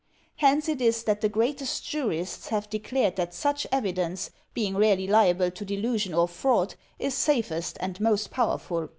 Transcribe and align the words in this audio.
Hence 0.37 0.67
it 0.67 0.81
is 0.81 1.03
that 1.03 1.21
the 1.21 1.29
greatest 1.29 1.85
jurists 1.87 2.47
have 2.47 2.71
declared 2.71 3.17
that 3.17 3.35
such 3.35 3.67
evidence, 3.71 4.31
being 4.55 4.75
rarely 4.75 5.05
liable 5.05 5.51
to 5.51 5.63
delusion 5.63 6.11
or 6.15 6.27
fraud, 6.27 6.73
is 6.97 7.13
safest 7.13 7.77
and 7.79 8.01
most 8.01 8.31
powerful. 8.31 8.89